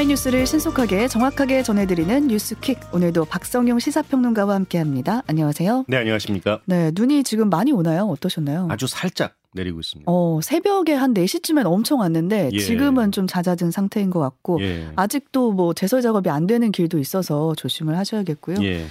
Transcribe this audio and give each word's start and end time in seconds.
오마이뉴스를 0.00 0.46
신속하게 0.46 1.08
정확하게 1.08 1.62
전해드리는 1.62 2.28
뉴스킥. 2.28 2.78
오늘도 2.94 3.26
박성용 3.26 3.78
시사평론가와 3.78 4.54
함께합니다. 4.54 5.22
안녕하세요. 5.26 5.84
네, 5.88 5.96
안녕하십니까. 5.98 6.60
네, 6.64 6.90
눈이 6.94 7.22
지금 7.22 7.50
많이 7.50 7.70
오나요? 7.72 8.06
어떠셨나요? 8.06 8.68
아주 8.70 8.86
살짝 8.86 9.34
내리고 9.52 9.80
있습니다. 9.80 10.10
어, 10.10 10.40
새벽에 10.42 10.94
한 10.94 11.12
4시쯤엔 11.12 11.66
엄청 11.66 12.00
왔는데 12.00 12.50
예. 12.52 12.58
지금은 12.58 13.12
좀 13.12 13.26
잦아든 13.26 13.70
상태인 13.70 14.10
것 14.10 14.20
같고 14.20 14.60
예. 14.62 14.88
아직도 14.96 15.52
뭐 15.52 15.74
제설 15.74 16.00
작업이 16.00 16.30
안 16.30 16.46
되는 16.46 16.72
길도 16.72 16.98
있어서 16.98 17.54
조심을 17.56 17.98
하셔야겠고요. 17.98 18.56
예. 18.62 18.86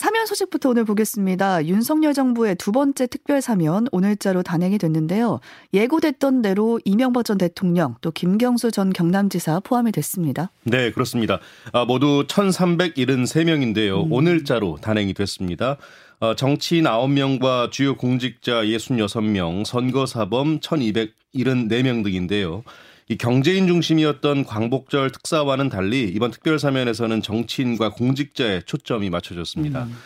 사면 0.00 0.24
소식부터 0.24 0.70
오늘 0.70 0.86
보겠습니다. 0.86 1.66
윤석열 1.66 2.14
정부의 2.14 2.54
두 2.54 2.72
번째 2.72 3.06
특별 3.06 3.42
사면 3.42 3.86
오늘자로 3.92 4.42
단행이 4.42 4.78
됐는데요. 4.78 5.40
예고됐던 5.74 6.40
대로 6.40 6.80
이명박 6.86 7.22
전 7.26 7.36
대통령 7.36 7.96
또 8.00 8.10
김경수 8.10 8.70
전 8.70 8.94
경남지사 8.94 9.60
포함이 9.60 9.92
됐습니다. 9.92 10.52
네, 10.62 10.90
그렇습니다. 10.90 11.38
아, 11.74 11.84
모두 11.84 12.24
1,373명인데요. 12.28 14.06
음. 14.06 14.10
오늘자로 14.10 14.78
단행이 14.80 15.12
됐습니다. 15.12 15.76
어, 16.18 16.34
정치인 16.34 16.84
9명과 16.84 17.70
주요 17.70 17.94
공직자 17.94 18.62
66명, 18.62 19.66
선거사범 19.66 20.60
1,274명 20.60 22.04
등인데요. 22.04 22.64
이 23.10 23.16
경제인 23.16 23.66
중심이었던 23.66 24.44
광복절 24.44 25.10
특사와는 25.10 25.68
달리 25.68 26.04
이번 26.04 26.30
특별 26.30 26.60
사면에서는 26.60 27.22
정치인과 27.22 27.90
공직자에 27.90 28.60
초점이 28.66 29.10
맞춰졌습니다. 29.10 29.82
음. 29.82 29.96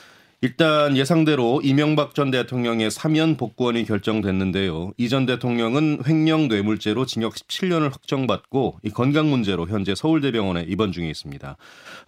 일단 0.48 0.94
예상대로 0.94 1.62
이명박 1.64 2.14
전 2.14 2.30
대통령의 2.30 2.90
사면 2.90 3.38
복권이 3.38 3.86
결정됐는데요. 3.86 4.92
이 4.98 5.08
전 5.08 5.24
대통령은 5.24 6.00
횡령 6.06 6.48
뇌물죄로 6.48 7.06
징역 7.06 7.32
17년을 7.34 7.90
확정받고 7.92 8.80
이 8.82 8.90
건강 8.90 9.30
문제로 9.30 9.66
현재 9.66 9.94
서울대병원에 9.94 10.66
입원 10.68 10.92
중에 10.92 11.08
있습니다. 11.08 11.56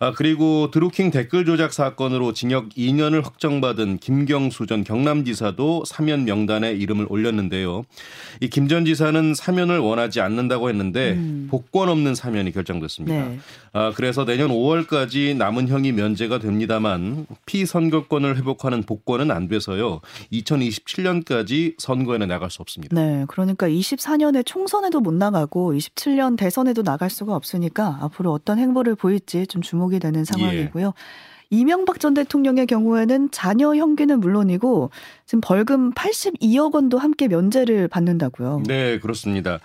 아 0.01 0.12
그리고 0.12 0.70
드루킹 0.70 1.12
댓글 1.12 1.47
조작 1.47 1.73
사건으로 1.73 2.34
징역 2.34 2.69
2년을 2.70 3.25
확정받은 3.25 3.98
김경수 3.98 4.67
전 4.67 4.84
경남지사도 4.84 5.84
사면 5.87 6.27
명단에 6.27 6.73
이름을 6.73 7.07
올렸는데요. 7.09 7.84
이 8.42 8.48
김 8.51 8.69
전 8.69 8.84
지사는 8.84 9.33
사면을 9.33 9.79
원하지 9.79 10.20
않는다고 10.20 10.69
했는데 10.69 11.12
음. 11.12 11.47
복권 11.51 11.89
없는 11.89 12.14
사면이 12.14 12.53
결정됐습니다. 12.53 13.29
네. 13.29 13.39
아, 13.73 13.92
그래서 13.95 14.25
내년 14.27 14.48
5월까지 14.51 15.37
남은 15.37 15.69
형이 15.69 15.92
면제가 15.92 16.39
됩니다만 16.41 17.27
피선거권 17.47 18.25
을 18.27 18.36
회복하는 18.36 18.82
복권은 18.82 19.30
안 19.30 19.48
돼서요. 19.48 20.00
2027년까지 20.32 21.74
선거에는 21.78 22.28
나갈 22.28 22.50
수 22.50 22.62
없습니다. 22.62 22.94
네, 22.94 23.24
그러니까 23.28 23.68
24년에 23.68 24.44
총선에도 24.44 25.00
못 25.00 25.14
나가고 25.14 25.72
27년 25.72 26.36
대선에도 26.36 26.83
나갈 26.83 27.10
수가 27.10 27.34
없으니까 27.34 27.98
앞으로 28.02 28.33
어떤 28.33 28.58
행보를 28.58 28.94
보일지 28.94 29.46
좀 29.46 29.62
주목이 29.62 29.98
되는 29.98 30.24
상황이고요. 30.24 30.92
이명박 31.50 32.00
전 32.00 32.14
대통령의 32.14 32.66
경우에는 32.66 33.30
자녀 33.30 33.74
형기는 33.74 34.18
물론이고 34.18 34.90
지금 35.27 35.40
벌금 35.40 35.92
82억 35.92 36.74
원도 36.74 36.98
함께 36.98 37.28
면제를 37.28 37.88
받는다고요. 37.88 38.64
네, 38.66 38.98
그렇습니다. 38.98 39.61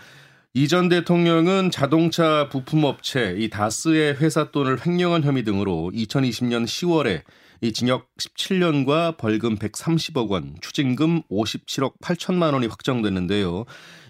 이 0.53 0.67
전 0.67 0.89
대통령은 0.89 1.71
자동차 1.71 2.49
부품업체 2.49 3.35
이 3.37 3.49
다스의 3.49 4.15
회사 4.17 4.51
돈을 4.51 4.85
횡령한 4.85 5.23
혐의 5.23 5.43
등으로 5.45 5.91
2020년 5.93 6.65
10월에 6.65 7.21
이 7.63 7.71
징역 7.73 8.07
17년과 8.17 9.17
벌금 9.17 9.55
130억 9.55 10.29
원, 10.29 10.55
추징금 10.61 11.21
57억 11.29 11.93
8천만 12.01 12.53
원이 12.53 12.65
확정됐는데요. 12.65 13.65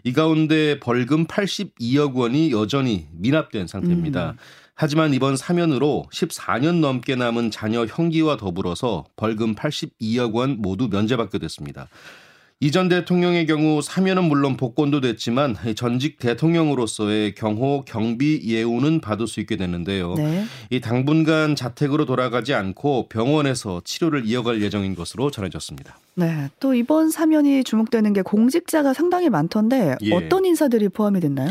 이 0.05 0.13
가운데 0.13 0.79
벌금 0.79 1.27
82억 1.27 2.15
원이 2.15 2.51
여전히 2.51 3.07
미납된 3.11 3.67
상태입니다. 3.67 4.31
음. 4.31 4.37
하지만 4.73 5.13
이번 5.13 5.35
사면으로 5.35 6.05
14년 6.13 6.79
넘게 6.79 7.15
남은 7.15 7.51
자녀 7.51 7.85
형기와 7.85 8.37
더불어서 8.37 9.03
벌금 9.17 9.53
82억 9.53 10.33
원 10.33 10.57
모두 10.59 10.87
면제받게 10.87 11.37
됐습니다. 11.37 11.89
이전 12.63 12.89
대통령의 12.89 13.47
경우 13.47 13.81
사면은 13.81 14.25
물론 14.25 14.55
복권도 14.55 15.01
됐지만 15.01 15.57
전직 15.75 16.19
대통령으로서의 16.19 17.33
경호 17.33 17.85
경비 17.87 18.39
예우는 18.45 19.01
받을 19.01 19.25
수 19.25 19.39
있게 19.39 19.57
됐는데요. 19.57 20.13
네. 20.13 20.45
이 20.69 20.79
당분간 20.79 21.55
자택으로 21.55 22.05
돌아가지 22.05 22.53
않고 22.53 23.09
병원에서 23.09 23.81
치료를 23.83 24.27
이어갈 24.27 24.61
예정인 24.61 24.93
것으로 24.93 25.31
전해졌습니다. 25.31 25.97
네. 26.15 26.49
또 26.59 26.73
이번 26.73 27.09
사면이 27.09 27.63
주목되는 27.63 28.13
게 28.13 28.21
공직자가 28.21 28.93
상당히 28.93 29.29
많던데 29.29 29.95
예. 30.01 30.13
어떤 30.13 30.45
인사들이 30.45 30.89
포함이 30.89 31.19
됐나요? 31.19 31.49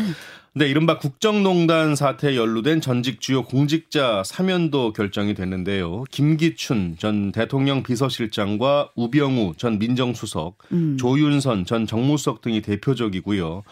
네, 0.52 0.66
이른바 0.66 0.98
국정농단 0.98 1.94
사태에 1.94 2.36
연루된 2.36 2.80
전직 2.80 3.20
주요 3.20 3.44
공직자 3.44 4.24
사면도 4.24 4.92
결정이 4.92 5.34
됐는데요. 5.34 6.02
김기춘 6.10 6.96
전 6.98 7.30
대통령 7.30 7.84
비서실장과 7.84 8.90
우병우 8.96 9.54
전 9.56 9.78
민정수석, 9.78 10.58
음. 10.72 10.96
조윤선 10.98 11.66
전 11.66 11.86
정무수석 11.86 12.40
등이 12.40 12.62
대표적이고요. 12.62 13.62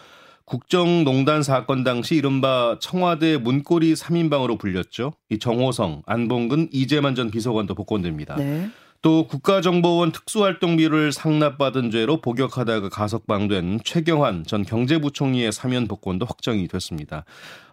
국정농단 0.45 1.43
사건 1.43 1.83
당시 1.83 2.15
이른바 2.15 2.77
청와대 2.79 3.37
문고리 3.37 3.93
3인방으로 3.93 4.57
불렸죠. 4.57 5.13
이 5.29 5.37
정호성, 5.37 6.03
안봉근, 6.05 6.69
이재만 6.71 7.13
전 7.13 7.29
비서관도 7.29 7.75
복권됩니다. 7.75 8.35
네. 8.37 8.69
또 9.01 9.27
국가정보원 9.27 10.11
특수활동비를 10.11 11.11
상납받은 11.13 11.91
죄로 11.91 12.19
복역하다가 12.19 12.89
가석방된 12.89 13.79
최경환 13.85 14.43
전 14.45 14.63
경제부총리의 14.63 15.51
사면 15.53 15.87
복권도 15.87 16.25
확정이 16.25 16.67
됐습니다. 16.67 17.23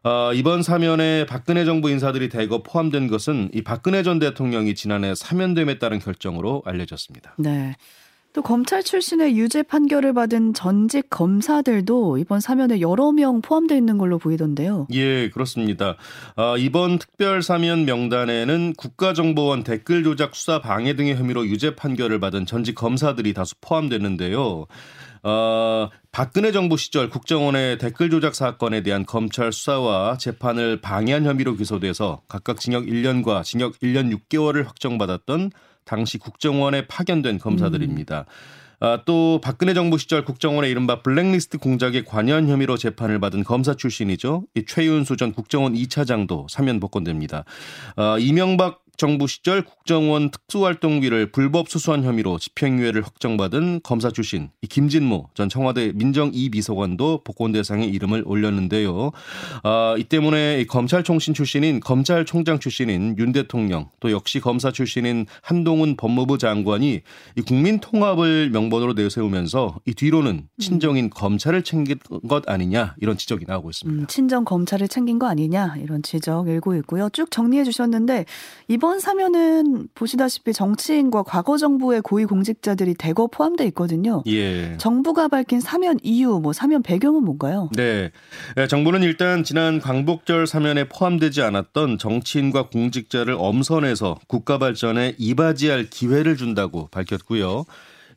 어, 0.04 0.32
이번 0.34 0.62
사면에 0.62 1.26
박근혜 1.26 1.64
정부 1.64 1.90
인사들이 1.90 2.28
대거 2.28 2.62
포함된 2.62 3.08
것은 3.08 3.50
이 3.52 3.62
박근혜 3.62 4.04
전 4.04 4.20
대통령이 4.20 4.76
지난해 4.76 5.14
사면됨에 5.16 5.78
따른 5.80 5.98
결정으로 5.98 6.62
알려졌습니다. 6.64 7.34
네. 7.38 7.74
또 8.36 8.42
검찰 8.42 8.82
출신의 8.82 9.38
유죄 9.38 9.62
판결을 9.62 10.12
받은 10.12 10.52
전직 10.52 11.08
검사들도 11.08 12.18
이번 12.18 12.40
사면에 12.40 12.82
여러 12.82 13.10
명 13.10 13.40
포함되어 13.40 13.78
있는 13.78 13.96
걸로 13.96 14.18
보이던데요. 14.18 14.88
예, 14.92 15.30
그렇습니다. 15.30 15.96
아, 16.36 16.54
이번 16.58 16.98
특별 16.98 17.42
사면 17.42 17.86
명단에는 17.86 18.74
국가정보원 18.76 19.64
댓글 19.64 20.04
조작 20.04 20.36
수사 20.36 20.60
방해 20.60 20.94
등의 20.94 21.16
혐의로 21.16 21.46
유죄 21.46 21.74
판결을 21.74 22.20
받은 22.20 22.44
전직 22.44 22.74
검사들이 22.74 23.32
다수 23.32 23.54
포함됐는데요. 23.62 24.66
어, 25.22 25.88
박근혜 26.12 26.52
정부 26.52 26.76
시절 26.76 27.08
국정원의 27.08 27.78
댓글 27.78 28.10
조작 28.10 28.34
사건에 28.34 28.82
대한 28.82 29.06
검찰 29.06 29.50
수사와 29.50 30.18
재판을 30.18 30.82
방해한 30.82 31.24
혐의로 31.24 31.56
기소돼서 31.56 32.20
각각 32.28 32.60
징역 32.60 32.84
1년과 32.84 33.44
징역 33.44 33.78
1년 33.78 34.14
6개월을 34.14 34.66
확정받았던 34.66 35.52
당시 35.86 36.18
국정원에 36.18 36.86
파견된 36.86 37.38
검사들입니다. 37.38 38.26
아, 38.78 39.00
또 39.06 39.40
박근혜 39.42 39.72
정부 39.72 39.96
시절 39.96 40.24
국정원의 40.24 40.70
이른바 40.70 41.00
블랙리스트 41.00 41.56
공작에 41.56 42.02
관여한 42.04 42.48
혐의로 42.48 42.76
재판을 42.76 43.18
받은 43.20 43.44
검사 43.44 43.74
출신이죠. 43.74 44.44
이 44.54 44.64
최윤수 44.66 45.16
전 45.16 45.32
국정원 45.32 45.72
2차장도 45.72 46.50
사면 46.50 46.78
복권됩니다. 46.78 47.44
아, 47.96 48.18
이명박 48.18 48.82
정부 48.96 49.26
시절 49.26 49.62
국정원 49.62 50.30
특수활동비를 50.30 51.32
불법 51.32 51.68
수수한 51.68 52.04
혐의로 52.04 52.38
집행유예를 52.38 53.02
확정받은 53.02 53.80
검사 53.82 54.10
출신 54.10 54.50
이 54.62 54.66
김진모 54.66 55.30
전 55.34 55.48
청와대 55.48 55.92
민정 55.94 56.30
2비서관도 56.32 57.24
복권 57.24 57.52
대상에 57.52 57.86
이름을 57.86 58.22
올렸는데요. 58.26 59.12
아, 59.62 59.94
이 59.98 60.04
때문에 60.04 60.60
이 60.60 60.66
검찰총신 60.66 61.34
출신인 61.34 61.80
검찰총장 61.80 62.58
출신인 62.58 63.16
윤 63.18 63.32
대통령 63.32 63.90
또 64.00 64.10
역시 64.10 64.40
검사 64.40 64.70
출신인 64.70 65.26
한동훈 65.42 65.96
법무부 65.96 66.38
장관이 66.38 67.00
이 67.36 67.42
국민 67.42 67.80
통합을 67.80 68.50
명분으로 68.50 68.94
내세우면서 68.94 69.80
이 69.86 69.94
뒤로는 69.94 70.48
친정인 70.58 71.10
검찰을 71.10 71.62
챙긴 71.62 71.98
것 72.28 72.48
아니냐 72.48 72.94
이런 73.00 73.16
지적이 73.16 73.44
나오고 73.46 73.70
있습니다. 73.70 74.02
음, 74.02 74.06
친정 74.06 74.44
검찰을 74.44 74.88
챙긴 74.88 75.18
거 75.18 75.26
아니냐 75.26 75.76
이런 75.78 76.02
지적 76.02 76.48
일고 76.48 76.74
있고요. 76.76 77.08
쭉 77.10 77.30
정리해 77.30 77.64
주셨는데 77.64 78.24
이번 78.68 78.85
사면은 79.00 79.88
보시다시피 79.94 80.52
정치인과 80.52 81.22
과거 81.24 81.56
정부의 81.56 82.00
고위 82.00 82.24
공직자들이 82.24 82.94
대거 82.94 83.28
포함돼 83.28 83.64
있거든요. 83.66 84.22
예. 84.26 84.76
정부가 84.78 85.28
밝힌 85.28 85.60
사면 85.60 85.98
이유, 86.02 86.40
뭐 86.40 86.52
사면 86.52 86.82
배경은 86.82 87.24
뭔가요? 87.24 87.70
네. 87.74 88.10
네, 88.56 88.66
정부는 88.66 89.02
일단 89.02 89.44
지난 89.44 89.80
광복절 89.80 90.46
사면에 90.46 90.88
포함되지 90.88 91.42
않았던 91.42 91.98
정치인과 91.98 92.68
공직자를 92.68 93.36
엄선해서 93.38 94.18
국가 94.26 94.58
발전에 94.58 95.14
이바지할 95.18 95.90
기회를 95.90 96.36
준다고 96.36 96.88
밝혔고요. 96.88 97.64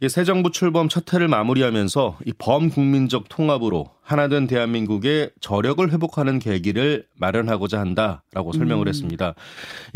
이새 0.02 0.24
정부 0.24 0.50
출범 0.52 0.88
첫 0.88 1.12
해를 1.14 1.28
마무리하면서 1.28 2.20
이 2.26 2.32
범국민적 2.38 3.28
통합으로 3.28 3.90
하나된 4.10 4.48
대한민국의 4.48 5.30
저력을 5.40 5.92
회복하는 5.92 6.40
계기를 6.40 7.06
마련하고자 7.20 7.80
한다라고 7.80 8.54
설명을 8.54 8.88
음. 8.88 8.90
했습니다. 8.90 9.36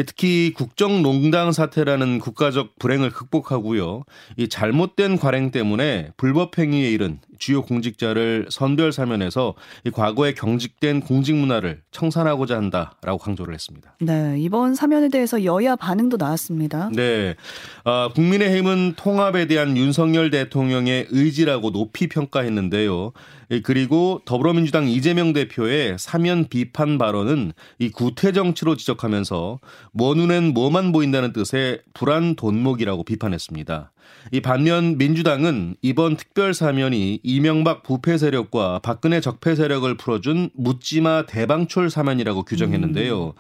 특히 0.05 0.53
국정농단 0.55 1.51
사태라는 1.51 2.19
국가적 2.19 2.77
불행을 2.77 3.09
극복하고요. 3.09 4.03
이 4.37 4.47
잘못된 4.47 5.17
관행 5.17 5.49
때문에 5.49 6.11
불법 6.15 6.59
행위에 6.59 6.91
이른 6.91 7.17
주요 7.39 7.63
공직자를 7.63 8.45
선별 8.49 8.91
사면에서 8.91 9.55
이 9.83 9.89
과거에 9.89 10.33
경직된 10.33 11.01
공직 11.01 11.35
문화를 11.35 11.81
청산하고자 11.91 12.55
한다라고 12.55 13.17
강조를 13.17 13.53
했습니다. 13.53 13.97
네, 13.99 14.35
이번 14.37 14.75
사면에 14.75 15.09
대해서 15.09 15.43
여야 15.43 15.75
반응도 15.75 16.17
나왔습니다. 16.17 16.89
네, 16.93 17.35
아, 17.83 18.09
국민의힘은 18.13 18.93
통합에 18.95 19.47
대한 19.47 19.75
윤석열 19.75 20.29
대통령의 20.29 21.07
의지라고 21.09 21.71
높이 21.71 22.07
평가했는데요. 22.07 23.11
그리고 23.61 24.21
더불어민주당 24.25 24.87
이재명 24.87 25.33
대표의 25.33 25.97
사면 25.99 26.47
비판 26.47 26.97
발언은 26.97 27.53
이 27.79 27.89
구태 27.89 28.31
정치로 28.31 28.75
지적하면서 28.75 29.59
뭐 29.91 30.15
눈엔 30.15 30.53
뭐만 30.53 30.91
보인다는 30.91 31.33
뜻의 31.33 31.81
불안 31.93 32.35
돈목이라고 32.35 33.03
비판했습니다. 33.03 33.91
이 34.31 34.41
반면 34.41 34.97
민주당은 34.97 35.75
이번 35.81 36.15
특별 36.15 36.53
사면이 36.53 37.19
이명박 37.23 37.83
부패 37.83 38.17
세력과 38.17 38.79
박근혜 38.79 39.19
적폐 39.19 39.55
세력을 39.55 39.95
풀어준 39.97 40.51
묻지마 40.55 41.25
대방출 41.25 41.89
사면이라고 41.89 42.43
규정했는데요. 42.43 43.27
음. 43.27 43.31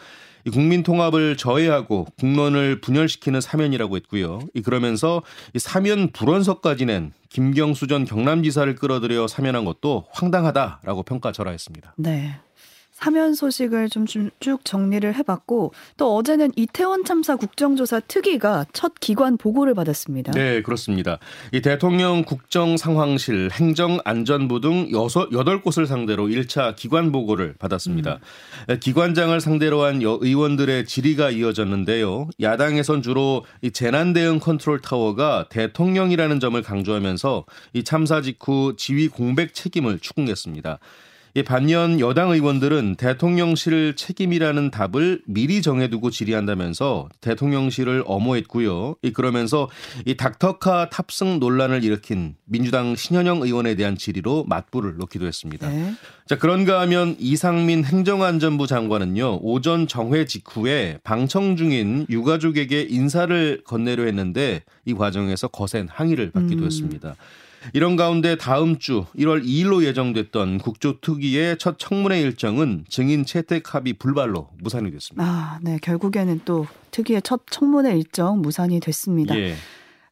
이 0.45 0.49
국민 0.49 0.83
통합을 0.83 1.37
저해하고 1.37 2.07
국론을 2.19 2.81
분열시키는 2.81 3.41
사면이라고 3.41 3.95
했고요. 3.97 4.39
이 4.53 4.61
그러면서 4.61 5.21
이 5.53 5.59
사면 5.59 6.11
불원서까지 6.11 6.85
낸 6.85 7.13
김경수 7.29 7.87
전 7.87 8.05
경남지사를 8.05 8.75
끌어들여 8.75 9.27
사면한 9.27 9.65
것도 9.65 10.05
황당하다라고 10.11 11.03
평가절하했습니다. 11.03 11.95
네. 11.97 12.35
사면 12.93 13.33
소식을 13.33 13.89
좀 13.89 14.05
쭉 14.39 14.63
정리를 14.65 15.15
해봤고 15.15 15.73
또 15.97 16.15
어제는 16.15 16.51
이태원 16.55 17.05
참사 17.05 17.35
국정조사 17.35 18.01
특위가 18.01 18.65
첫 18.73 18.93
기관 18.99 19.37
보고를 19.37 19.73
받았습니다. 19.73 20.31
네, 20.33 20.61
그렇습니다. 20.61 21.19
이 21.51 21.61
대통령 21.61 22.23
국정상황실, 22.23 23.49
행정안전부 23.51 24.61
등 24.61 24.89
여섯 24.91 25.31
여덟 25.31 25.61
곳을 25.61 25.87
상대로 25.87 26.27
1차 26.27 26.75
기관 26.75 27.11
보고를 27.11 27.55
받았습니다. 27.57 28.19
음. 28.69 28.79
기관장을 28.79 29.39
상대로 29.39 29.83
한 29.83 30.01
의원들의 30.01 30.85
질의가 30.85 31.31
이어졌는데요. 31.31 32.29
야당에선 32.41 33.01
주로 33.01 33.45
이 33.61 33.71
재난 33.71 34.13
대응 34.13 34.39
컨트롤 34.39 34.81
타워가 34.81 35.47
대통령이라는 35.49 36.39
점을 36.39 36.61
강조하면서 36.61 37.45
이 37.73 37.83
참사 37.83 38.21
직후 38.21 38.75
지휘 38.77 39.07
공백 39.07 39.53
책임을 39.53 39.99
추궁했습니다. 39.99 40.79
반면 41.41 41.99
여당 41.99 42.29
의원들은 42.29 42.95
대통령실 42.95 43.95
책임이라는 43.95 44.69
답을 44.69 45.23
미리 45.25 45.63
정해두고 45.63 46.11
질의한다면서 46.11 47.09
대통령실을 47.21 48.03
엄호했고요. 48.05 48.97
그러면서 49.15 49.67
이 50.05 50.15
닥터카 50.15 50.89
탑승 50.91 51.39
논란을 51.39 51.83
일으킨 51.83 52.35
민주당 52.45 52.95
신현영 52.95 53.41
의원에 53.41 53.73
대한 53.73 53.97
질의로 53.97 54.45
맞불을 54.47 54.97
놓기도 54.97 55.25
했습니다. 55.25 55.67
네. 55.69 55.93
자 56.27 56.37
그런가 56.37 56.79
하면 56.81 57.15
이상민 57.17 57.83
행정안전부 57.83 58.67
장관은요 58.67 59.39
오전 59.41 59.87
정회 59.87 60.25
직후에 60.25 60.99
방청 61.03 61.55
중인 61.55 62.05
유가족에게 62.09 62.83
인사를 62.83 63.63
건네려 63.65 64.03
했는데 64.03 64.61
이 64.85 64.93
과정에서 64.93 65.47
거센 65.47 65.87
항의를 65.89 66.29
받기도 66.29 66.61
음. 66.61 66.65
했습니다. 66.67 67.15
이런 67.73 67.95
가운데 67.95 68.35
다음 68.35 68.77
주 68.77 69.05
1월 69.17 69.45
2일로 69.45 69.83
예정됐던 69.83 70.57
국조특위의 70.57 71.57
첫 71.57 71.79
청문회 71.79 72.19
일정은 72.21 72.85
증인 72.89 73.25
채택 73.25 73.73
합의 73.73 73.93
불발로 73.93 74.49
무산이 74.61 74.91
됐습니다. 74.91 75.23
아, 75.25 75.59
네. 75.61 75.77
결국에는 75.81 76.41
또 76.45 76.67
특위의 76.91 77.21
첫 77.21 77.43
청문회 77.49 77.95
일정 77.95 78.41
무산이 78.41 78.79
됐습니다. 78.79 79.37
예. 79.37 79.55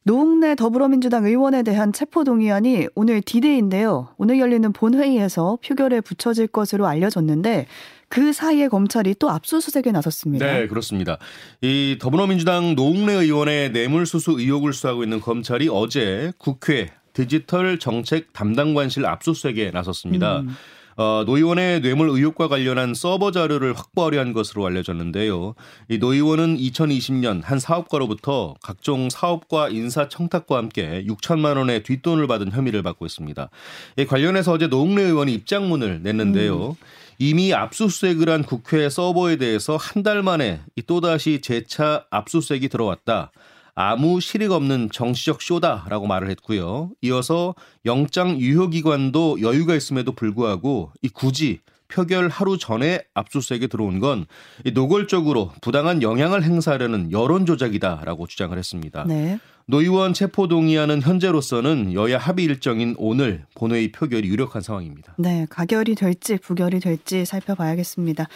노웅래 0.04 0.56
더불어민주당 0.56 1.24
의원에 1.26 1.62
대한 1.62 1.92
체포동의안이 1.92 2.88
오늘 2.96 3.22
디데이인데요. 3.22 4.08
오늘 4.16 4.40
열리는 4.40 4.72
본회의에서 4.72 5.58
표결에 5.64 6.00
붙여질 6.00 6.48
것으로 6.48 6.86
알려졌는데 6.86 7.66
그 8.08 8.32
사이에 8.32 8.68
검찰이 8.68 9.14
또 9.18 9.30
압수수색에 9.30 9.92
나섰습니다. 9.92 10.44
네, 10.44 10.66
그렇습니다. 10.66 11.18
이 11.60 11.96
더불어민주당 12.00 12.74
노웅래 12.74 13.14
의원의 13.14 13.70
뇌물수수 13.70 14.32
의혹을 14.32 14.72
수사하고 14.72 15.04
있는 15.04 15.20
검찰이 15.20 15.68
어제 15.70 16.32
국회 16.36 16.90
디지털 17.12 17.78
정책 17.78 18.32
담당관실 18.32 19.06
압수수색에 19.06 19.70
나섰습니다. 19.72 20.40
음. 20.40 20.54
어, 20.96 21.24
노 21.24 21.38
의원의 21.38 21.80
뇌물 21.80 22.10
의혹과 22.10 22.48
관련한 22.48 22.92
서버 22.94 23.30
자료를 23.30 23.72
확보하려 23.72 24.20
한 24.20 24.32
것으로 24.34 24.66
알려졌는데요. 24.66 25.54
이 25.88 25.96
노 25.96 26.12
의원은 26.12 26.58
2020년 26.58 27.42
한 27.42 27.58
사업가로부터 27.58 28.54
각종 28.62 29.08
사업과 29.08 29.70
인사 29.70 30.08
청탁과 30.08 30.56
함께 30.58 31.02
6천만 31.08 31.56
원의 31.56 31.82
뒷돈을 31.84 32.26
받은 32.26 32.52
혐의를 32.52 32.82
받고 32.82 33.06
있습니다. 33.06 33.48
이 33.96 34.04
관련해서 34.04 34.52
어제 34.52 34.66
노웅래 34.66 35.02
의원이 35.02 35.32
입장문을 35.32 36.02
냈는데요. 36.02 36.70
음. 36.70 36.74
이미 37.18 37.54
압수수색을 37.54 38.28
한 38.28 38.42
국회 38.42 38.88
서버에 38.90 39.36
대해서 39.36 39.76
한 39.76 40.02
달 40.02 40.22
만에 40.22 40.60
또다시 40.86 41.40
재차 41.40 42.04
압수수색이 42.10 42.68
들어왔다. 42.68 43.30
아무 43.74 44.20
실익 44.20 44.52
없는 44.52 44.90
정치적 44.92 45.40
쇼다라고 45.40 46.06
말을 46.06 46.30
했고요. 46.30 46.90
이어서 47.00 47.54
영장 47.86 48.38
유효기관도 48.38 49.40
여유가 49.40 49.74
있음에도 49.74 50.12
불구하고 50.12 50.92
이 51.02 51.08
굳이 51.08 51.60
표결 51.88 52.28
하루 52.28 52.56
전에 52.58 53.00
압수수색에 53.14 53.66
들어온 53.66 54.00
건 54.00 54.26
노골적으로 54.72 55.52
부당한 55.60 56.02
영향을 56.02 56.42
행사하려는 56.42 57.12
여론 57.12 57.44
조작이다라고 57.44 58.26
주장을 58.26 58.56
했습니다. 58.56 59.04
네. 59.06 59.38
노 59.66 59.80
의원 59.80 60.12
체포 60.12 60.48
동의안은 60.48 61.02
현재로서는 61.02 61.92
여야 61.94 62.18
합의 62.18 62.46
일정인 62.46 62.94
오늘 62.98 63.44
본회의 63.54 63.92
표결이 63.92 64.28
유력한 64.28 64.60
상황입니다. 64.60 65.14
네, 65.18 65.46
가결이 65.48 65.94
될지 65.94 66.36
부결이 66.38 66.80
될지 66.80 67.24
살펴봐야겠습니다. 67.24 68.26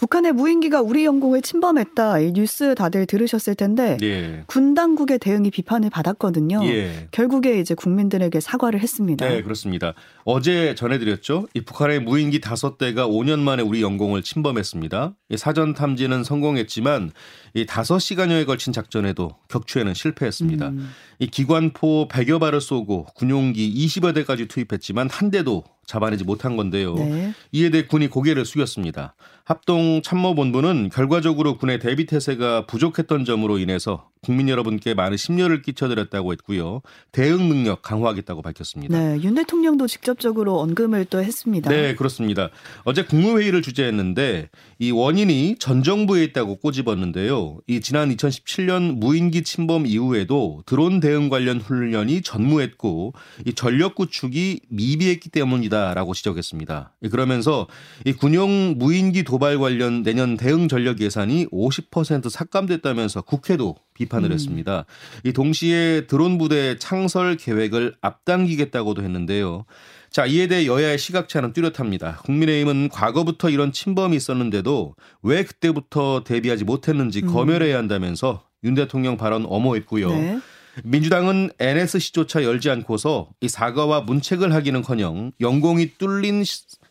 북한의 0.00 0.32
무인기가 0.32 0.80
우리 0.80 1.04
영공을 1.04 1.42
침범했다. 1.42 2.20
이 2.20 2.32
뉴스 2.32 2.74
다들 2.74 3.04
들으셨을 3.04 3.54
텐데 3.54 3.98
예. 4.00 4.44
군 4.46 4.72
당국의 4.72 5.18
대응이 5.18 5.50
비판을 5.50 5.90
받았거든요. 5.90 6.64
예. 6.64 7.08
결국에 7.10 7.60
이제 7.60 7.74
국민들에게 7.74 8.40
사과를 8.40 8.80
했습니다. 8.80 9.28
네, 9.28 9.42
그렇습니다. 9.42 9.92
어제 10.24 10.74
전해드렸죠. 10.74 11.48
이 11.52 11.60
북한의 11.60 12.00
무인기 12.00 12.40
다섯 12.40 12.78
대가 12.78 13.06
5년 13.06 13.40
만에 13.40 13.62
우리 13.62 13.82
영공을 13.82 14.22
침범했습니다. 14.22 15.16
사전 15.36 15.74
탐지는 15.74 16.24
성공했지만 16.24 17.10
이 17.52 17.66
5시간여에 17.66 18.46
걸친 18.46 18.72
작전에도 18.72 19.36
격추에는 19.48 19.92
실패했습니다. 19.92 20.68
음. 20.68 20.90
이 21.18 21.26
기관포 21.26 22.08
100여 22.08 22.40
발을 22.40 22.62
쏘고 22.62 23.04
군용기 23.16 23.86
20여 23.86 24.14
대까지 24.14 24.48
투입했지만 24.48 25.10
한 25.10 25.30
대도 25.30 25.64
잡아내지 25.90 26.22
못한 26.24 26.56
건데요. 26.56 26.94
네. 26.94 27.32
이에 27.50 27.70
대해 27.70 27.86
군이 27.86 28.06
고개를 28.06 28.44
숙였습니다. 28.44 29.14
합동 29.44 30.02
참모본부는 30.02 30.90
결과적으로 30.90 31.58
군의 31.58 31.80
대비 31.80 32.06
태세가 32.06 32.66
부족했던 32.66 33.24
점으로 33.24 33.58
인해서 33.58 34.09
국민 34.22 34.50
여러분께 34.50 34.92
많은 34.92 35.16
심려를 35.16 35.62
끼쳐드렸다고 35.62 36.32
했고요. 36.32 36.82
대응 37.10 37.48
능력 37.48 37.80
강화하겠다고 37.80 38.42
밝혔습니다. 38.42 38.98
네, 38.98 39.18
윤 39.22 39.34
대통령도 39.34 39.86
직접적으로 39.86 40.60
언급을 40.60 41.06
또 41.06 41.22
했습니다. 41.22 41.70
네, 41.70 41.94
그렇습니다. 41.94 42.50
어제 42.84 43.04
국무회의를 43.04 43.62
주재했는데 43.62 44.50
이 44.78 44.90
원인이 44.90 45.56
전 45.58 45.82
정부에 45.82 46.22
있다고 46.24 46.56
꼬집었는데요. 46.56 47.60
이 47.66 47.80
지난 47.80 48.14
2017년 48.14 48.98
무인기 48.98 49.42
침범 49.42 49.86
이후에도 49.86 50.62
드론 50.66 51.00
대응 51.00 51.30
관련 51.30 51.58
훈련이 51.58 52.20
전무했고 52.20 53.14
이 53.46 53.54
전력 53.54 53.94
구축이 53.94 54.60
미비했기 54.68 55.30
때문이다라고 55.30 56.12
지적했습니다. 56.12 56.92
그러면서 57.10 57.66
이 58.04 58.12
군용 58.12 58.74
무인기 58.76 59.24
도발 59.24 59.58
관련 59.58 60.02
내년 60.02 60.36
대응 60.36 60.68
전력 60.68 61.00
예산이 61.00 61.46
50% 61.46 62.28
삭감됐다면서 62.28 63.22
국회도 63.22 63.76
비판을 64.00 64.30
음. 64.30 64.32
했습니다. 64.32 64.86
이 65.24 65.32
동시에 65.32 66.06
드론 66.06 66.38
부대 66.38 66.78
창설 66.78 67.36
계획을 67.36 67.94
앞당기겠다고도 68.00 69.02
했는데요. 69.02 69.66
자, 70.10 70.26
이에 70.26 70.48
대해 70.48 70.66
여야의 70.66 70.98
시각차는 70.98 71.52
뚜렷합니다. 71.52 72.16
국민의힘은 72.24 72.88
과거부터 72.88 73.50
이런 73.50 73.72
침범이 73.72 74.16
있었는데도 74.16 74.94
왜 75.22 75.44
그때부터 75.44 76.24
대비하지 76.24 76.64
못했는지 76.64 77.20
음. 77.22 77.32
검열해야 77.32 77.76
한다면서 77.78 78.42
윤 78.64 78.74
대통령 78.74 79.16
발언 79.16 79.44
엄호했고요. 79.46 80.08
네. 80.10 80.40
민주당은 80.84 81.50
NSC조차 81.58 82.42
열지 82.42 82.70
않고서 82.70 83.28
이 83.40 83.48
사과와 83.48 84.02
문책을 84.02 84.54
하기는커녕 84.54 85.32
영공이 85.40 85.92
뚫린 85.98 86.44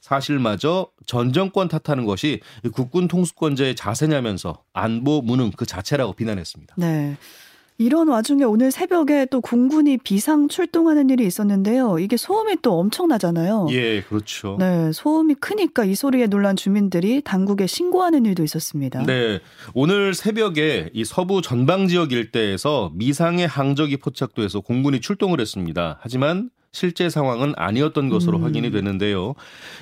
사실마저 0.10 0.88
전 1.06 1.34
정권 1.34 1.68
탓하는 1.68 2.06
것이 2.06 2.42
국군 2.74 3.08
통수권자의 3.08 3.76
자세냐면서 3.76 4.64
안보 4.74 5.22
무능 5.22 5.52
그 5.56 5.68
자체라고 5.68 6.14
비난했습니다. 6.14 6.76
네. 6.78 7.16
이런 7.78 8.10
와중에 8.10 8.44
오늘 8.44 8.72
새벽에 8.72 9.26
또 9.32 9.40
공군이 9.40 10.00
비상 10.00 10.50
출동하는 10.50 11.10
일이 11.10 11.26
있었는데요. 11.26 12.00
이게 12.00 12.18
소음이 12.18 12.58
또 12.62 12.78
엄청나잖아요. 12.78 13.68
예, 13.72 14.02
그렇죠. 14.02 14.58
네, 14.60 14.92
소음이 14.92 15.36
크니까 15.36 15.86
이 15.86 15.96
소리에 15.96 16.28
놀란 16.28 16.58
주민들이 16.58 17.22
당국에 17.22 17.68
신고하는 17.68 18.26
일도 18.26 18.44
있었습니다. 18.44 19.06
네, 19.06 19.40
오늘 19.74 20.14
새벽에 20.14 20.90
이 20.92 21.06
서부 21.06 21.42
전방 21.42 21.88
지역 21.88 22.12
일대에서 22.12 22.92
미상의 22.96 23.48
항적이 23.48 23.96
포착돼서 23.98 24.60
공군이 24.60 25.00
출동을 25.00 25.40
했습니다. 25.40 26.00
하지만 26.02 26.50
실제 26.72 27.10
상황은 27.10 27.54
아니었던 27.58 28.10
것으로 28.10 28.38
음. 28.38 28.44
확인이 28.44 28.72
됐는데요. 28.72 29.34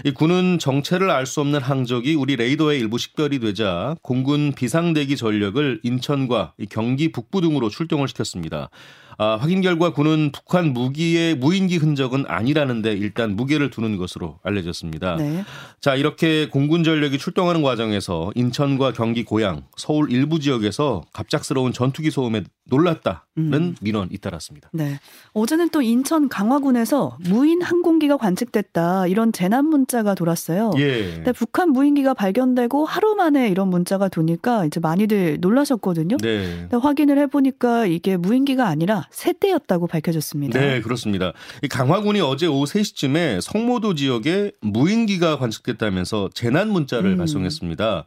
이 0.06 0.12
군은 0.12 0.58
정체를 0.60 1.10
알 1.12 1.26
수 1.26 1.42
없는 1.42 1.60
항적이 1.60 2.16
우리 2.16 2.38
레이더에 2.38 2.78
일부 2.78 2.98
식별이 2.98 3.40
되자 3.40 3.96
공군 4.02 4.54
비상대기 4.54 5.18
전력을 5.18 5.82
인천과 5.84 6.54
경기 6.70 7.12
북부 7.12 7.42
등으로 7.42 7.68
출동을 7.70 8.08
시켰습니다. 8.08 8.70
아, 9.20 9.36
확인 9.36 9.62
결과 9.62 9.94
군은 9.94 10.32
북한 10.32 10.74
무기의 10.74 11.36
무인기 11.36 11.78
흔적은 11.78 12.26
아니라는데 12.28 12.94
일단 12.94 13.36
무게를 13.36 13.72
두는 13.72 13.98
것으로 13.98 14.40
알려졌습니다. 14.44 15.16
네. 15.16 15.44
자, 15.82 15.96
이렇게 15.96 16.50
공군 16.50 16.84
전력이 16.84 17.18
출동하는 17.18 17.64
과정에서 17.64 18.32
인천과 18.36 18.94
경기 18.94 19.24
고양, 19.24 19.64
서울 19.76 20.12
일부 20.12 20.40
지역에서 20.40 21.02
갑작스러운 21.14 21.74
전투기 21.74 22.12
소음에 22.12 22.44
놀랐다는 22.70 23.22
음. 23.38 23.76
민원이 23.82 24.10
잇따랐습니다. 24.12 24.70
네. 24.74 25.00
어제는 25.34 25.70
또 25.70 25.82
인천 25.82 26.30
강화군에서 26.30 27.18
무인 27.22 27.62
항공기가 27.62 28.18
관측됐다 28.18 29.08
이런 29.08 29.32
재난 29.32 29.66
문자가 29.66 30.16
돌았어요. 30.16 30.72
예. 30.78 31.14
근데 31.16 31.32
북한 31.32 31.72
무인기가 31.72 32.14
발견되고 32.14 32.86
하루 32.86 33.16
만에 33.16 33.50
이런 33.50 33.70
문자가 33.70 34.10
도니까 34.10 34.66
이제 34.66 34.80
많이들 34.80 35.38
놀라셨거든요. 35.40 36.18
네. 36.18 36.58
근데 36.62 36.78
확인을 36.78 37.18
해보니까 37.20 37.86
이게 37.86 38.18
무인기가 38.18 38.68
아니라 38.68 39.07
새떼였다고 39.12 39.88
밝혀졌습니다. 39.88 40.60
네, 40.60 40.82
그렇습니다. 40.82 41.34
강화군이 41.70 42.22
어제 42.22 42.48
오후 42.48 42.66
3시쯤에 42.66 43.42
성모도 43.42 43.96
지역에 43.96 44.52
무인기가 44.62 45.38
관측됐다면서 45.38 46.30
재난 46.34 46.70
문자를 46.70 47.12
음. 47.12 47.18
발송했습니다. 47.18 48.06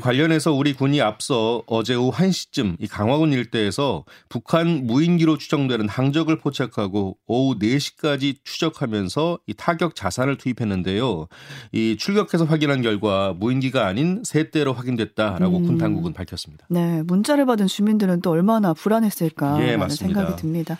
관련해서 0.00 0.52
우리 0.52 0.72
군이 0.72 1.00
앞서 1.00 1.62
어제 1.66 1.94
오후 1.94 2.10
1시쯤 2.10 2.76
이 2.80 2.86
강화군 2.86 3.32
일대에서 3.32 4.04
북한 4.28 4.86
무인기로 4.86 5.38
추정되는 5.38 5.88
항적을 5.88 6.38
포착하고 6.38 7.16
오후 7.26 7.58
4시까지 7.58 8.36
추적하면서 8.42 9.38
이 9.46 9.54
타격 9.54 9.94
자산을 9.94 10.38
투입했는데요. 10.38 11.28
이 11.72 11.96
출격해서 11.98 12.46
확인한 12.46 12.82
결과 12.82 13.32
무인기가 13.32 13.86
아닌 13.86 14.22
세 14.24 14.50
대로 14.50 14.72
확인됐다라고 14.72 15.58
음. 15.58 15.66
군 15.66 15.78
당국은 15.78 16.12
밝혔습니다. 16.12 16.66
네, 16.68 17.02
문자를 17.02 17.46
받은 17.46 17.66
주민들은 17.66 18.22
또 18.22 18.30
얼마나 18.30 18.74
불안했을까 18.74 19.62
예, 19.62 19.74
하는 19.74 19.88
생각이 19.88 20.35
듭니다. 20.36 20.78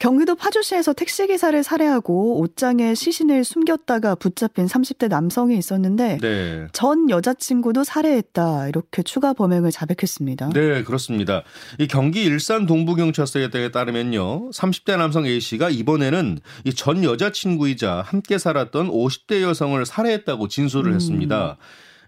경기도 0.00 0.34
파주시에서 0.34 0.92
택시기사를 0.92 1.62
살해하고 1.62 2.40
옷장에 2.40 2.94
시신을 2.94 3.44
숨겼다가 3.44 4.16
붙잡힌 4.16 4.66
30대 4.66 5.08
남성이 5.08 5.56
있었는데 5.56 6.18
네. 6.20 6.66
전 6.72 7.08
여자친구도 7.08 7.84
살해했다 7.84 8.68
이렇게 8.68 9.02
추가 9.04 9.32
범행을 9.32 9.70
자백했습니다. 9.70 10.50
네 10.50 10.82
그렇습니다. 10.82 11.42
이 11.78 11.86
경기 11.86 12.24
일산 12.24 12.66
동부경찰서에 12.66 13.48
따르면요 13.70 14.50
30대 14.50 14.98
남성 14.98 15.26
A씨가 15.26 15.70
이번에는 15.70 16.40
이 16.64 16.72
전 16.74 17.04
여자친구이자 17.04 18.02
함께 18.04 18.36
살았던 18.36 18.88
50대 18.90 19.40
여성을 19.42 19.86
살해했다고 19.86 20.48
진술을 20.48 20.90
음. 20.90 20.94
했습니다. 20.96 21.56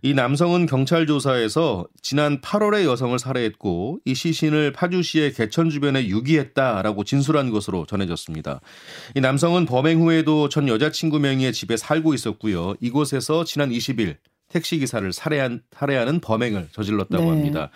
이 0.07 0.15
남성은 0.15 0.67
경찰 0.67 1.05
조사에서 1.05 1.85
지난 2.01 2.41
8월에 2.41 2.85
여성을 2.85 3.19
살해했고 3.19 3.99
이 4.05 4.15
시신을 4.15 4.71
파주시의 4.71 5.33
개천 5.33 5.69
주변에 5.69 6.07
유기했다라고 6.07 7.03
진술한 7.03 7.51
것으로 7.51 7.87
전해졌습니다. 7.87 8.61
이 9.17 9.21
남성은 9.21 9.67
범행 9.67 10.01
후에도 10.01 10.49
전 10.49 10.69
여자친구 10.69 11.19
명의의 11.19 11.53
집에 11.53 11.77
살고 11.77 12.15
있었고요. 12.15 12.77
이곳에서 12.81 13.43
지난 13.43 13.71
20일 13.71 14.19
택시 14.49 14.79
기사를 14.79 15.13
살해한 15.13 15.63
살해하는 15.73 16.21
범행을 16.21 16.69
저질렀다고 16.71 17.25
네. 17.25 17.29
합니다. 17.29 17.71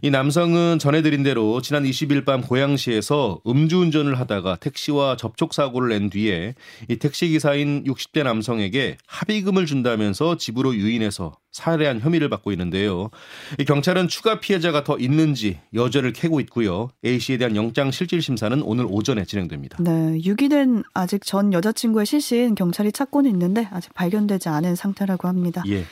이 0.00 0.08
남성은 0.08 0.78
전해드린 0.78 1.22
대로 1.22 1.60
지난 1.60 1.84
20일 1.84 2.24
밤 2.24 2.40
고양시에서 2.40 3.42
음주운전을 3.46 4.18
하다가 4.18 4.56
택시와 4.56 5.16
접촉 5.16 5.52
사고를 5.52 5.90
낸 5.90 6.08
뒤에 6.08 6.54
이 6.88 6.96
택시 6.96 7.28
기사인 7.28 7.84
60대 7.84 8.22
남성에게 8.22 8.96
합의금을 9.06 9.66
준다면서 9.66 10.38
집으로 10.38 10.74
유인해서 10.74 11.36
살해한 11.54 12.00
혐의를 12.00 12.28
받고 12.28 12.50
있는데요. 12.52 13.10
이 13.58 13.64
경찰은 13.64 14.08
추가 14.08 14.40
피해자가 14.40 14.82
더 14.82 14.98
있는지 14.98 15.60
여죄를 15.72 16.12
캐고 16.12 16.40
있고요. 16.40 16.90
A 17.04 17.20
씨에 17.20 17.38
대한 17.38 17.54
영장 17.54 17.92
실질 17.92 18.20
심사는 18.20 18.60
오늘 18.62 18.86
오전에 18.88 19.24
진행됩니다. 19.24 19.78
네, 19.80 20.20
유기된 20.24 20.82
아직 20.94 21.24
전 21.24 21.52
여자친구의 21.52 22.06
시신 22.06 22.56
경찰이 22.56 22.90
찾고는 22.90 23.30
있는데 23.30 23.68
아직 23.70 23.94
발견되지 23.94 24.48
않은 24.48 24.74
상태라고 24.74 25.28
합니다. 25.28 25.62
예. 25.68 25.84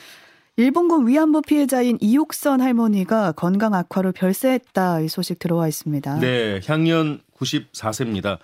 일본군 0.57 1.07
위안부 1.07 1.41
피해자인 1.41 1.97
이옥선 1.99 2.59
할머니가 2.61 3.31
건강 3.31 3.73
악화로 3.73 4.11
별세했다 4.11 4.99
이 4.99 5.07
소식 5.07 5.39
들어와 5.39 5.69
있습니다. 5.69 6.19
네, 6.19 6.59
향년 6.67 7.21
94세입니다. 7.39 8.37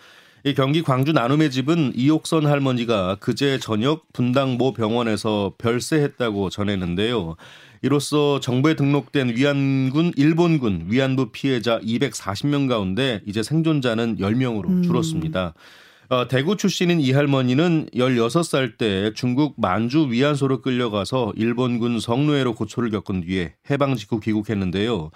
이 0.46 0.53
경기 0.53 0.81
광주 0.81 1.12
나눔의 1.12 1.51
집은 1.51 1.93
이옥선 1.96 2.46
할머니가 2.46 3.17
그제 3.19 3.60
저녁 3.60 4.12
분당 4.13 4.58
모 4.58 4.72
병원에서 4.72 5.53
별세했다고 5.58 6.50
전했는데요. 6.50 7.36
이로써 7.81 8.39
정부에 8.39 8.75
등록된 8.75 9.36
위안군 9.36 10.13
일본군 10.15 10.86
위안부 10.88 11.31
피해자 11.31 11.79
240명 11.79 12.69
가운데 12.69 13.22
이제 13.25 13.43
생존자는 13.43 14.17
10명으로 14.17 14.84
줄었습니다. 14.84 15.53
음. 15.55 15.88
어, 16.12 16.28
대구 16.28 16.58
출신인 16.58 17.00
이 17.00 17.12
할머니는 17.12 17.89
16살 17.94 18.80
때 18.80 19.13
중국 19.13 19.54
만주 19.58 20.08
위안소로 20.10 20.63
끌려가서 20.63 21.34
일본군 21.36 22.00
성노예로 22.00 22.56
고초를 22.56 22.89
겪은 22.89 23.22
뒤에 23.22 23.54
해방 23.70 23.96
직후 23.96 24.20
귀국했는데요. 24.20 25.12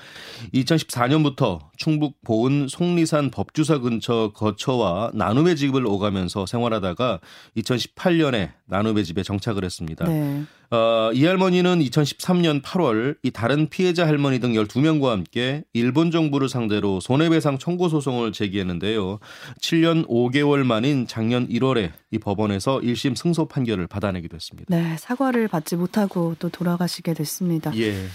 2014년부터 0.54 1.62
충북 1.78 2.22
보은 2.24 2.68
속리산 2.68 3.32
법주사 3.32 3.80
근처 3.80 4.32
거처와 4.36 5.10
나눔의 5.16 5.56
집을 5.56 5.84
오가면서 5.88 6.46
생활하다가 6.46 7.22
2018년에 7.58 8.52
나눔의 8.68 9.04
집에 9.04 9.24
정착을 9.24 9.66
했습니다. 9.66 10.06
네. 10.08 10.44
어, 10.72 11.12
이 11.13 11.25
할머니는 11.25 11.79
2013년 11.79 12.62
8월 12.62 13.17
이 13.24 13.32
다른 13.32 13.70
피해자 13.70 14.08
할머니 14.08 14.39
등 14.39 14.53
12명과 14.53 15.10
함께 15.10 15.63
일본 15.74 16.12
정부를 16.12 16.50
상대로 16.50 17.00
손해배상 17.00 17.58
청구 17.60 17.89
소송을 17.89 18.32
제기했는데요. 18.32 19.20
7년 19.62 20.08
5개월 20.08 20.63
만인 20.63 21.08
작년 21.08 21.48
1월에 21.48 21.91
이 22.12 22.20
법원에서 22.20 22.79
1심 22.79 23.15
승소 23.15 23.48
판결을 23.48 23.88
받아내기도 23.88 24.36
했습니다. 24.36 24.75
네, 24.75 24.96
사과를 24.98 25.48
받지 25.48 25.75
못하고 25.75 26.36
또 26.39 26.50
돌아가시게 26.50 27.13
됐습니다. 27.13 27.72
예. 27.77 28.08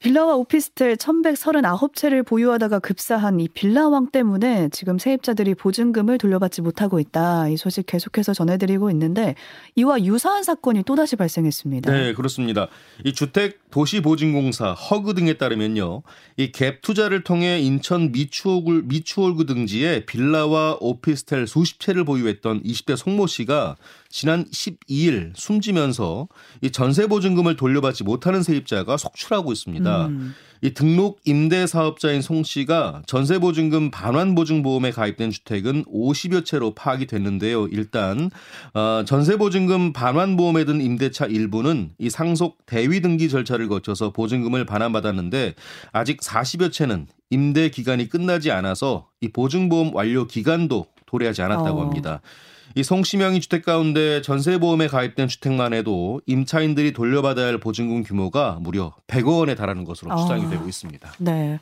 빌라와 0.00 0.34
오피스텔 0.36 0.96
1139채를 0.96 2.24
보유하다가 2.26 2.78
급사한 2.78 3.38
이 3.38 3.48
빌라왕 3.48 4.10
때문에 4.10 4.70
지금 4.72 4.98
세입자들이 4.98 5.54
보증금을 5.54 6.16
돌려받지 6.16 6.62
못하고 6.62 6.98
있다. 7.00 7.48
이 7.48 7.58
소식 7.58 7.84
계속해서 7.84 8.32
전해드리고 8.32 8.90
있는데 8.92 9.34
이와 9.76 10.02
유사한 10.02 10.42
사건이 10.42 10.84
또다시 10.84 11.16
발생했습니다. 11.16 11.92
네, 11.92 12.14
그렇습니다. 12.14 12.68
이 13.04 13.12
주택 13.12 13.60
도시보증공사 13.70 14.72
허그 14.72 15.12
등에 15.12 15.34
따르면요. 15.34 16.02
이 16.38 16.50
갭 16.50 16.80
투자를 16.80 17.22
통해 17.22 17.60
인천 17.60 18.10
미추홀구, 18.10 18.84
미추홀구 18.86 19.44
등지에 19.44 20.06
빌라와 20.06 20.78
오피스텔 20.80 21.46
수십 21.46 21.78
채를 21.78 22.04
보유했던 22.04 22.62
20대 22.62 22.96
송모 22.96 23.26
씨가 23.26 23.76
지난 24.08 24.46
12일 24.46 25.32
숨지면서 25.36 26.28
이 26.62 26.70
전세 26.70 27.06
보증금을 27.06 27.56
돌려받지 27.56 28.02
못하는 28.02 28.42
세입자가 28.42 28.96
속출하고 28.96 29.52
있습니다. 29.52 29.89
음. 30.06 30.34
이 30.62 30.74
등록 30.74 31.20
임대 31.24 31.66
사업자인 31.66 32.20
송 32.20 32.42
씨가 32.42 33.02
전세 33.06 33.38
보증금 33.38 33.90
반환 33.90 34.34
보증 34.34 34.62
보험에 34.62 34.90
가입된 34.90 35.30
주택은 35.30 35.84
50여 35.86 36.44
채로 36.44 36.74
파악이 36.74 37.06
됐는데요. 37.06 37.66
일단 37.68 38.30
어, 38.74 39.02
전세 39.06 39.36
보증금 39.36 39.94
반환 39.94 40.36
보험에 40.36 40.64
든 40.66 40.82
임대차 40.82 41.26
일부는 41.26 41.92
이 41.98 42.10
상속 42.10 42.58
대위 42.66 43.00
등기 43.00 43.30
절차를 43.30 43.68
거쳐서 43.68 44.12
보증금을 44.12 44.66
반환받았는데 44.66 45.54
아직 45.92 46.20
40여 46.20 46.70
채는 46.70 47.06
임대 47.30 47.70
기간이 47.70 48.08
끝나지 48.08 48.50
않아서 48.50 49.06
이 49.20 49.28
보증보험 49.28 49.94
완료 49.94 50.26
기간도 50.26 50.86
도래하지 51.10 51.42
않았다고 51.42 51.80
어. 51.80 51.82
합니다. 51.82 52.20
이 52.76 52.84
송시명이 52.84 53.40
주택 53.40 53.64
가운데 53.64 54.22
전세보험에 54.22 54.86
가입된 54.86 55.26
주택만 55.26 55.72
해도 55.72 56.20
임차인들이 56.26 56.92
돌려받아야 56.92 57.46
할 57.46 57.58
보증금 57.58 58.04
규모가 58.04 58.58
무려 58.60 58.94
100억 59.08 59.40
원에 59.40 59.54
달하는 59.56 59.84
것으로 59.84 60.16
추정이 60.16 60.46
아, 60.46 60.50
되고 60.50 60.68
있습니다. 60.68 61.12
네. 61.18 61.58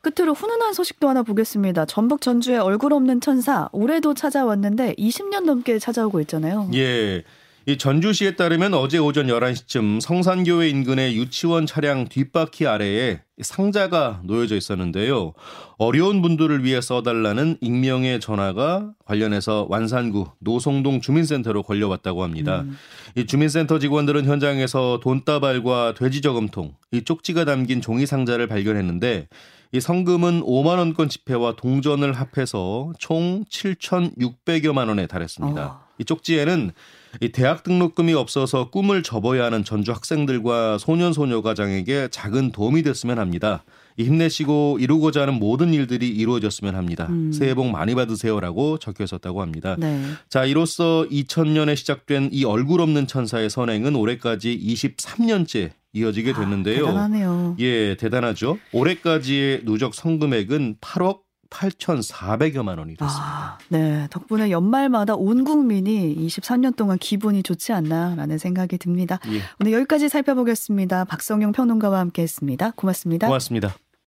끝으로 0.00 0.34
훈훈한 0.34 0.72
소식도 0.74 1.08
하나 1.08 1.22
보겠습니다. 1.22 1.86
전북 1.86 2.20
전주의 2.20 2.58
얼굴 2.58 2.92
없는 2.92 3.20
천사 3.20 3.68
올해도 3.72 4.14
찾아왔는데 4.14 4.94
20년 4.94 5.44
넘게 5.44 5.78
찾아오고 5.78 6.20
있잖아요. 6.22 6.70
예. 6.74 7.24
이 7.68 7.76
전주시에 7.76 8.36
따르면 8.36 8.72
어제 8.72 8.96
오전 8.96 9.26
11시쯤 9.26 10.00
성산교회 10.00 10.70
인근의 10.70 11.14
유치원 11.16 11.66
차량 11.66 12.08
뒷바퀴 12.08 12.66
아래에 12.66 13.20
상자가 13.42 14.22
놓여져 14.24 14.56
있었는데요. 14.56 15.34
어려운 15.76 16.22
분들을 16.22 16.64
위해 16.64 16.80
써달라는 16.80 17.58
익명의 17.60 18.20
전화가 18.20 18.92
관련해서 19.04 19.66
완산구 19.68 20.28
노송동 20.38 21.02
주민센터로 21.02 21.62
걸려왔다고 21.62 22.22
합니다. 22.22 22.62
음. 22.62 22.78
이 23.16 23.26
주민센터 23.26 23.78
직원들은 23.78 24.24
현장에서 24.24 25.00
돈다발과 25.02 25.92
돼지 25.92 26.22
저금통, 26.22 26.72
이 26.92 27.02
쪽지가 27.02 27.44
담긴 27.44 27.82
종이 27.82 28.06
상자를 28.06 28.46
발견했는데 28.46 29.28
이 29.72 29.80
성금은 29.80 30.40
5만 30.40 30.78
원권 30.78 31.10
지폐와 31.10 31.56
동전을 31.56 32.14
합해서 32.14 32.94
총 32.98 33.44
7,600여만 33.50 34.88
원에 34.88 35.06
달했습니다. 35.06 35.66
어. 35.66 35.80
이 35.98 36.04
쪽지에는 36.04 36.72
이 37.20 37.30
대학 37.30 37.62
등록금이 37.62 38.14
없어서 38.14 38.70
꿈을 38.70 39.02
접어야 39.02 39.44
하는 39.44 39.64
전주 39.64 39.92
학생들과 39.92 40.78
소년 40.78 41.12
소녀 41.12 41.42
가장에게 41.42 42.08
작은 42.10 42.52
도움이 42.52 42.82
됐으면 42.82 43.18
합니다. 43.18 43.64
힘내시고 43.98 44.78
이루고자 44.80 45.22
하는 45.22 45.34
모든 45.34 45.74
일들이 45.74 46.08
이루어졌으면 46.08 46.76
합니다. 46.76 47.06
음. 47.10 47.32
새해 47.32 47.54
복 47.54 47.68
많이 47.70 47.94
받으세요라고 47.94 48.78
적혀 48.78 49.04
있었다고 49.04 49.42
합니다. 49.42 49.76
네. 49.78 50.00
자, 50.28 50.44
이로써 50.44 51.06
2000년에 51.10 51.76
시작된 51.76 52.30
이 52.32 52.44
얼굴 52.44 52.80
없는 52.80 53.06
천사의 53.06 53.50
선행은 53.50 53.96
올해까지 53.96 54.56
23년째 54.56 55.70
이어지게 55.92 56.32
아, 56.32 56.38
됐는데요. 56.38 56.84
아, 56.84 56.88
대단하네요. 56.88 57.56
예, 57.58 57.96
대단하죠. 57.96 58.58
올해까지의 58.72 59.62
누적 59.64 59.94
성금액은 59.94 60.76
8억 60.80 61.27
8,400여만 61.50 62.78
원이 62.78 62.96
됐습니다. 62.96 63.22
아, 63.22 63.58
네. 63.68 64.06
덕분에 64.10 64.50
연말마다 64.50 65.14
온 65.14 65.44
국민이 65.44 66.14
23년 66.16 66.76
동안 66.76 66.98
기분이 66.98 67.42
좋지 67.42 67.72
않나라는 67.72 68.38
생각이 68.38 68.78
듭니다. 68.78 69.18
예. 69.28 69.40
오늘 69.60 69.72
여기까지 69.72 70.08
살펴보겠습니다. 70.08 71.04
박성용 71.04 71.52
평론가와 71.52 71.98
함께 71.98 72.22
했습니다. 72.22 72.72
고맙습니다. 72.76 73.26
고맙습니다. 73.26 73.74